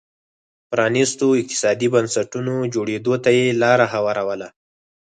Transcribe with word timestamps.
پرانيستو 0.71 1.27
اقتصادي 1.41 1.87
بنسټونو 1.93 2.53
جوړېدو 2.73 3.13
ته 3.23 3.29
یې 3.37 3.45
لار 3.61 3.79
هواروله. 3.93 4.47